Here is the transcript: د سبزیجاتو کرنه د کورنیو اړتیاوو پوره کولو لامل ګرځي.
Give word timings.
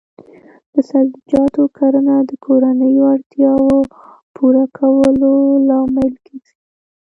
د 0.73 0.75
سبزیجاتو 0.89 1.63
کرنه 1.77 2.15
د 2.29 2.31
کورنیو 2.45 3.05
اړتیاوو 3.13 3.77
پوره 4.35 4.65
کولو 4.77 5.33
لامل 5.67 6.13
ګرځي. 6.25 6.55